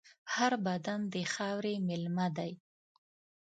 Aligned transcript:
هر 0.33 0.53
بدن 0.67 0.99
د 1.13 1.15
خاورې 1.33 1.73
مېلمه 1.87 2.27
دی. 2.37 2.51